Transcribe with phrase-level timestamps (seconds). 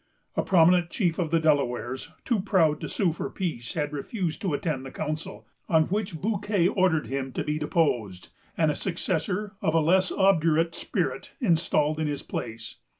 [0.35, 4.55] A prominent chief of the Delawares, too proud to sue for peace, had refused to
[4.55, 9.75] attend the council; on which Bouquet ordered him to be deposed, and a successor, of
[9.75, 12.77] a less obdurate spirit, installed in his place.